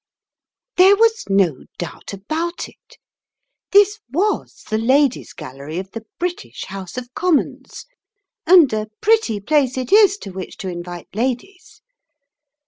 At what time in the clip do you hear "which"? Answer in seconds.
10.31-10.57